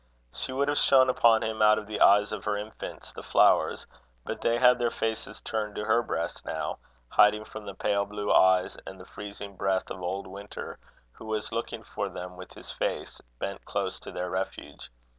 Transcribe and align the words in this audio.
She 0.33 0.51
would 0.51 0.67
have 0.67 0.79
shone 0.79 1.11
upon 1.11 1.43
him 1.43 1.61
out 1.61 1.77
of 1.77 1.85
the 1.85 2.01
eyes 2.01 2.31
of 2.31 2.43
her 2.45 2.57
infants, 2.57 3.13
the 3.13 3.21
flowers, 3.21 3.85
but 4.25 4.41
they 4.41 4.57
had 4.57 4.79
their 4.79 4.89
faces 4.89 5.41
turned 5.41 5.75
to 5.75 5.85
her 5.85 6.01
breast 6.01 6.43
now, 6.43 6.79
hiding 7.09 7.45
from 7.45 7.67
the 7.67 7.75
pale 7.75 8.05
blue 8.05 8.33
eyes 8.33 8.75
and 8.87 8.99
the 8.99 9.05
freezing 9.05 9.55
breath 9.55 9.91
of 9.91 10.01
old 10.01 10.25
Winter, 10.25 10.79
who 11.11 11.25
was 11.25 11.51
looking 11.51 11.83
for 11.83 12.09
them 12.09 12.35
with 12.35 12.51
his 12.55 12.71
face 12.71 13.21
bent 13.37 13.63
close 13.65 13.99
to 13.99 14.11
their 14.11 14.31
refuge. 14.31 14.89